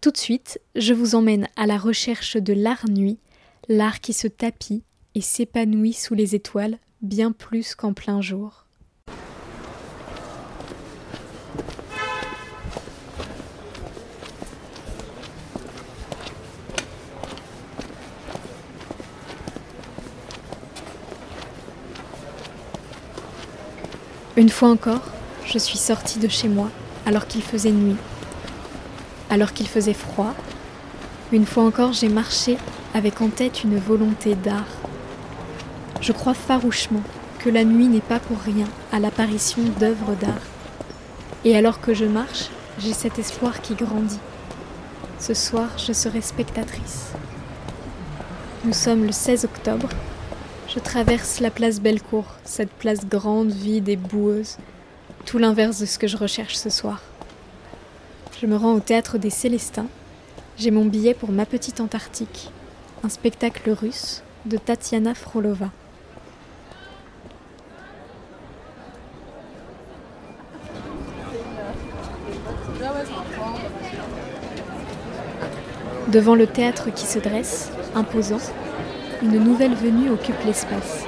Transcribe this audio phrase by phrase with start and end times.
[0.00, 3.18] Tout de suite, je vous emmène à la recherche de l'art nuit,
[3.68, 4.84] l'art qui se tapit
[5.16, 8.64] et s'épanouit sous les étoiles bien plus qu'en plein jour.
[24.36, 25.10] Une fois encore,
[25.44, 26.70] je suis sortie de chez moi
[27.04, 27.96] alors qu'il faisait nuit,
[29.38, 30.34] alors qu'il faisait froid.
[31.30, 32.58] Une fois encore, j'ai marché
[32.92, 34.66] avec en tête une volonté d'art.
[36.00, 37.02] Je crois farouchement
[37.38, 40.42] que la nuit n'est pas pour rien à l'apparition d'œuvres d'art.
[41.44, 44.18] Et alors que je marche, j'ai cet espoir qui grandit.
[45.20, 47.12] Ce soir, je serai spectatrice.
[48.64, 49.88] Nous sommes le 16 octobre
[50.68, 54.58] je traverse la place Bellecour, cette place grande, vide et boueuse,
[55.24, 57.00] tout l'inverse de ce que je recherche ce soir.
[58.40, 59.88] Je me rends au théâtre des Célestins.
[60.56, 62.52] J'ai mon billet pour Ma Petite Antarctique,
[63.02, 65.70] un spectacle russe de Tatiana Frolova.
[76.06, 78.38] Devant le théâtre qui se dresse, imposant,
[79.20, 81.04] une nouvelle venue occupe l'espace.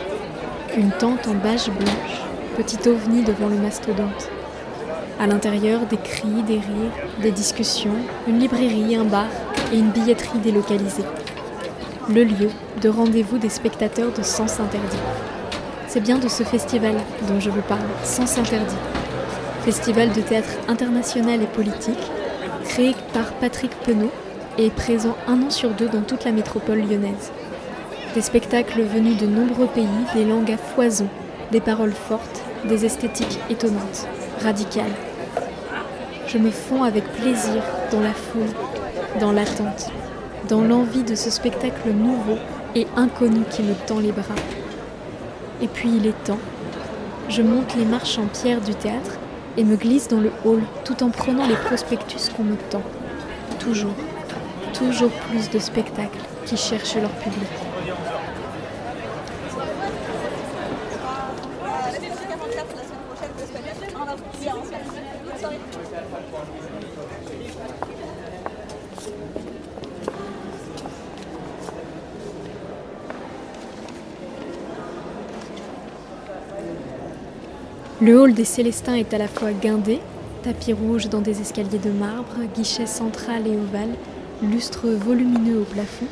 [0.76, 2.22] Une tente en bâche blanche,
[2.56, 4.28] petit ovni devant le mastodonte.
[5.20, 7.92] À l'intérieur, des cris, des rires, des discussions,
[8.26, 9.26] une librairie, un bar
[9.70, 11.04] et une billetterie délocalisée.
[12.08, 12.48] Le lieu
[12.80, 14.96] de rendez-vous des spectateurs de Sens Interdit.
[15.88, 16.94] C'est bien de ce festival
[17.28, 18.78] dont je vous parle, Sens Interdit.
[19.62, 22.10] Festival de théâtre international et politique,
[22.64, 24.12] créé par Patrick Penaud
[24.56, 27.30] et présent un an sur deux dans toute la métropole lyonnaise.
[28.14, 31.08] Des spectacles venus de nombreux pays, des langues à foison,
[31.52, 34.06] des paroles fortes, des esthétiques étonnantes,
[34.42, 34.86] radicales.
[36.32, 38.54] Je me fonds avec plaisir dans la foule,
[39.18, 39.90] dans l'attente,
[40.48, 42.36] dans l'envie de ce spectacle nouveau
[42.76, 44.36] et inconnu qui me tend les bras.
[45.60, 46.38] Et puis il est temps.
[47.28, 49.19] Je monte les marches en pierre du théâtre
[49.56, 52.82] et me glisse dans le hall tout en prenant les prospectus qu'on me tend.
[53.58, 53.94] Toujours,
[54.72, 57.69] toujours plus de spectacles qui cherchent leur public.
[78.03, 80.00] Le hall des Célestins est à la fois guindé,
[80.43, 83.94] tapis rouge dans des escaliers de marbre, guichet central et ovale,
[84.43, 86.06] lustre volumineux au plafond,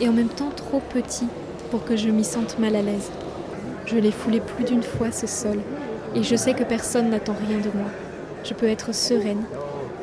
[0.00, 1.26] et en même temps trop petit
[1.72, 3.10] pour que je m'y sente mal à l'aise.
[3.86, 5.58] Je l'ai foulé plus d'une fois ce sol,
[6.14, 7.90] et je sais que personne n'attend rien de moi.
[8.44, 9.42] Je peux être sereine.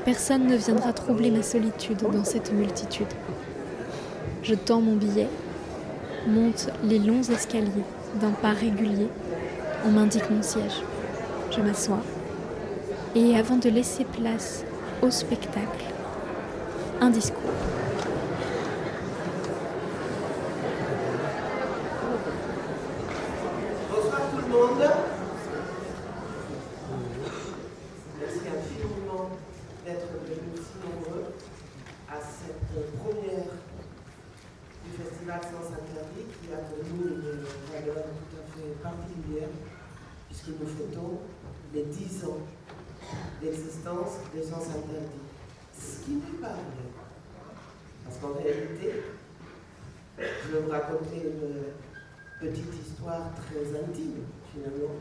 [0.03, 3.07] Personne ne viendra troubler ma solitude dans cette multitude.
[4.44, 5.29] Je tends mon billet,
[6.28, 7.85] monte les longs escaliers
[8.19, 9.07] d'un pas régulier.
[9.85, 10.81] On m'indique mon siège.
[11.49, 12.01] Je m'assois
[13.15, 14.63] et avant de laisser place
[15.01, 15.85] au spectacle,
[17.01, 17.41] un discours.
[23.89, 24.89] Bonsoir tout le monde.
[28.19, 29.29] Merci infiniment
[29.85, 31.25] d'être venus si nombreux
[32.09, 33.45] à cette première
[34.83, 39.49] du Festival Sans Interdit qui a pour nous une valeur tout à fait particulière
[40.27, 41.19] puisque nous fêtons
[41.73, 42.38] les 10 ans
[43.41, 45.23] d'existence de Sens Interdit.
[45.77, 46.88] Ce qui n'est pas rien.
[48.03, 49.03] Parce qu'en réalité,
[50.17, 54.95] je vais vous raconter une petite histoire très intime, finalement.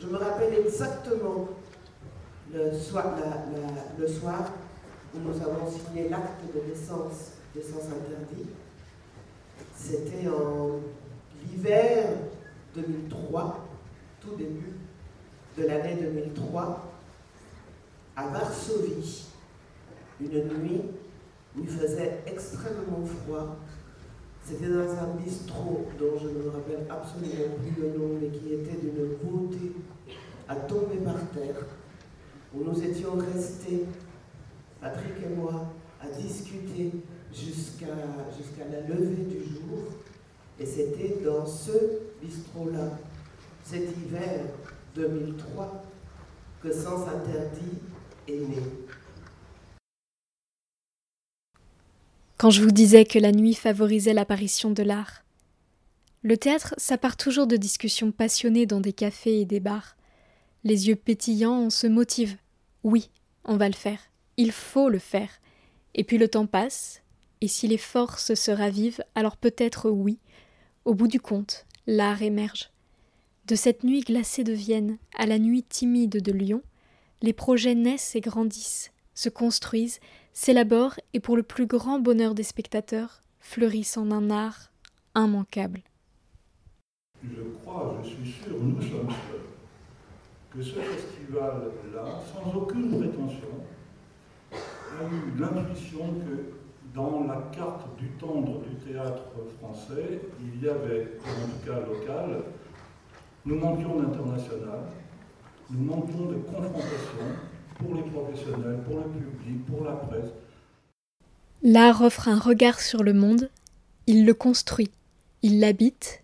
[0.00, 1.48] Je me rappelle exactement
[2.52, 3.14] le soir
[5.14, 8.50] où nous avons signé l'acte de naissance des Sens Interdits.
[9.76, 10.80] C'était en
[11.42, 11.99] l'hiver
[12.74, 13.68] 2003,
[14.20, 14.74] tout début
[15.58, 16.92] de l'année 2003,
[18.16, 19.26] à Varsovie,
[20.20, 20.82] une nuit
[21.56, 23.56] où il faisait extrêmement froid.
[24.44, 28.54] C'était dans un bistrot dont je ne me rappelle absolument plus le nom, mais qui
[28.54, 29.72] était d'une beauté
[30.48, 31.64] à tomber par terre,
[32.54, 33.84] où nous étions restés,
[34.80, 36.92] Patrick et moi, à discuter
[37.32, 37.86] jusqu'à
[38.36, 39.99] jusqu'à la levée du jour.
[41.24, 41.72] Dans ce
[42.22, 42.98] bistrot-là,
[43.62, 44.46] cet hiver
[44.94, 45.84] 2003,
[46.62, 47.78] que Sens Interdit
[48.26, 48.62] est né.
[52.38, 55.22] Quand je vous disais que la nuit favorisait l'apparition de l'art.
[56.22, 59.96] Le théâtre, ça part toujours de discussions passionnées dans des cafés et des bars.
[60.64, 62.36] Les yeux pétillants, on se motive.
[62.82, 63.10] Oui,
[63.44, 64.00] on va le faire.
[64.38, 65.28] il faut le faire.
[65.94, 67.02] Et puis le temps passe,
[67.42, 70.18] et si les forces se ravivent, alors peut-être oui.
[70.86, 72.70] Au bout du compte, l'art émerge.
[73.46, 76.62] De cette nuit glacée de Vienne à la nuit timide de Lyon,
[77.20, 80.00] les projets naissent et grandissent, se construisent,
[80.32, 84.70] s'élaborent et pour le plus grand bonheur des spectateurs, fleurissent en un art
[85.14, 85.82] immanquable.
[87.22, 89.12] Je crois, je suis sûr, nous sommes
[90.50, 93.66] que ce festival-là, sans aucune prétention,
[94.50, 96.59] a eu l'intuition que
[96.94, 99.22] dans la carte du tendre du théâtre
[99.58, 102.42] français, il y avait, en tout cas local,
[103.46, 104.80] nous manquions d'international,
[105.70, 107.26] nous manquions de confrontation
[107.78, 110.30] pour les professionnels, pour le public, pour la presse.
[111.62, 113.50] L'art offre un regard sur le monde,
[114.06, 114.90] il le construit,
[115.42, 116.22] il l'habite,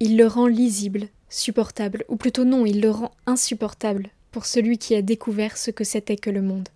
[0.00, 4.94] il le rend lisible, supportable, ou plutôt non, il le rend insupportable pour celui qui
[4.94, 6.68] a découvert ce que c'était que le monde.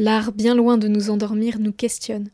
[0.00, 2.30] L'art, bien loin de nous endormir, nous questionne,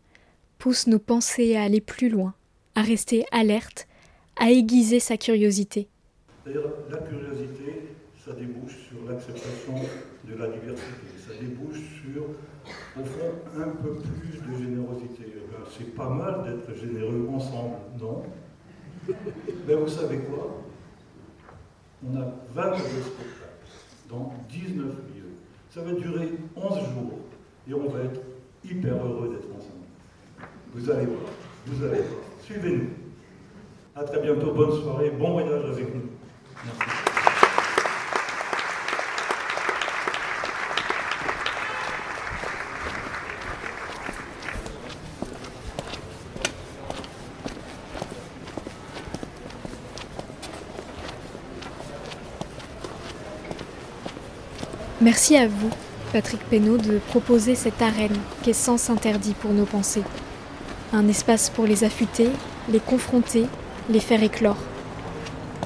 [0.59, 2.35] pousse nos pensées à aller plus loin,
[2.75, 3.89] à rester alerte,
[4.37, 5.89] à aiguiser sa curiosité.
[6.45, 9.77] D'ailleurs, la curiosité, ça débouche sur l'acceptation
[10.29, 12.25] de la diversité, ça débouche sur,
[13.01, 15.25] au fond, un peu plus de générosité.
[15.25, 18.25] Eh c'est pas mal d'être généreux ensemble, non?
[19.67, 20.63] Mais vous savez quoi?
[22.07, 23.65] On a 22 spectacles
[24.11, 25.33] dans 19 lieux.
[25.71, 26.63] Ça va durer 11
[26.93, 27.24] jours
[27.69, 28.21] et on va être
[28.65, 29.85] hyper heureux d'être ensemble.
[30.73, 31.23] Vous allez voir,
[31.67, 32.21] vous allez voir.
[32.43, 32.89] Suivez-nous.
[33.97, 36.03] À très bientôt, bonne soirée, bon voyage avec nous.
[36.65, 36.91] Merci.
[55.01, 55.71] Merci à vous
[56.15, 60.05] Patrick Pénaud de proposer cette arène qui est sens interdit pour nos pensées.
[60.93, 62.29] Un espace pour les affûter,
[62.69, 63.47] les confronter,
[63.91, 64.59] les faire éclore.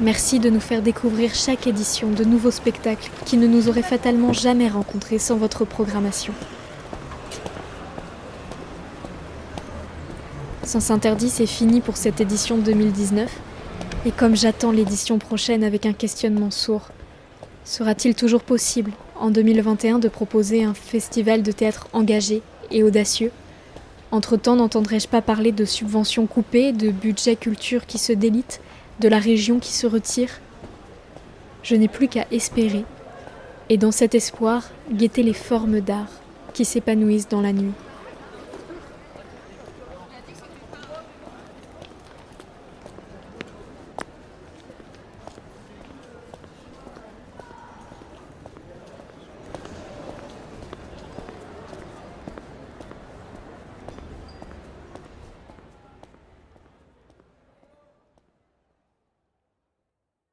[0.00, 4.32] Merci de nous faire découvrir chaque édition de nouveaux spectacles qui ne nous auraient fatalement
[4.32, 6.32] jamais rencontrés sans votre programmation.
[10.64, 13.30] Sens interdit, c'est fini pour cette édition 2019.
[14.06, 16.88] Et comme j'attends l'édition prochaine avec un questionnement sourd,
[17.66, 23.30] sera-t-il toujours possible en 2021 de proposer un festival de théâtre engagé et audacieux.
[24.10, 28.60] Entre-temps, n'entendrai-je pas parler de subventions coupées, de budget culture qui se délite,
[29.00, 30.40] de la région qui se retire?
[31.62, 32.84] Je n'ai plus qu'à espérer,
[33.68, 36.10] et dans cet espoir, guetter les formes d'art
[36.54, 37.74] qui s'épanouissent dans la nuit.